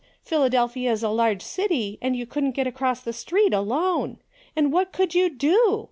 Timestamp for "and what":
4.55-4.91